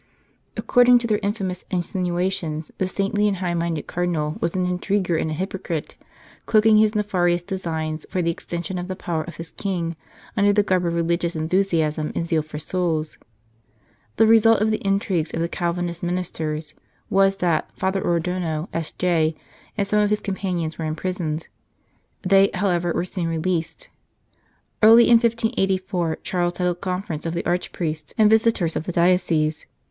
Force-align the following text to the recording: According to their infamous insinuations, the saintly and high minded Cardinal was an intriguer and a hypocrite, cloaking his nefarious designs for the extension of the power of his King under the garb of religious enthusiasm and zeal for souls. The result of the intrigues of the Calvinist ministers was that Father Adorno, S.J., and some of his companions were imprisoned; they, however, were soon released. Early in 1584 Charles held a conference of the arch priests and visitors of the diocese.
According 0.57 0.97
to 0.97 1.05
their 1.05 1.19
infamous 1.21 1.63
insinuations, 1.69 2.71
the 2.79 2.87
saintly 2.87 3.27
and 3.27 3.37
high 3.37 3.53
minded 3.53 3.85
Cardinal 3.85 4.35
was 4.41 4.55
an 4.55 4.65
intriguer 4.65 5.15
and 5.15 5.29
a 5.29 5.33
hypocrite, 5.35 5.95
cloaking 6.47 6.77
his 6.77 6.95
nefarious 6.95 7.43
designs 7.43 8.07
for 8.09 8.19
the 8.23 8.31
extension 8.31 8.79
of 8.79 8.87
the 8.87 8.95
power 8.95 9.21
of 9.23 9.35
his 9.35 9.51
King 9.51 9.95
under 10.35 10.51
the 10.53 10.63
garb 10.63 10.87
of 10.87 10.95
religious 10.95 11.35
enthusiasm 11.35 12.11
and 12.15 12.27
zeal 12.27 12.41
for 12.41 12.57
souls. 12.57 13.19
The 14.15 14.25
result 14.25 14.59
of 14.59 14.71
the 14.71 14.83
intrigues 14.83 15.31
of 15.35 15.39
the 15.39 15.47
Calvinist 15.47 16.01
ministers 16.01 16.73
was 17.07 17.37
that 17.37 17.69
Father 17.77 18.01
Adorno, 18.01 18.69
S.J., 18.73 19.35
and 19.77 19.85
some 19.85 19.99
of 19.99 20.09
his 20.09 20.19
companions 20.19 20.79
were 20.79 20.85
imprisoned; 20.85 21.47
they, 22.23 22.49
however, 22.55 22.91
were 22.91 23.05
soon 23.05 23.27
released. 23.27 23.89
Early 24.81 25.03
in 25.03 25.17
1584 25.17 26.15
Charles 26.23 26.57
held 26.57 26.75
a 26.75 26.79
conference 26.79 27.27
of 27.27 27.35
the 27.35 27.45
arch 27.45 27.71
priests 27.71 28.15
and 28.17 28.31
visitors 28.31 28.75
of 28.75 28.85
the 28.85 28.91
diocese. 28.91 29.67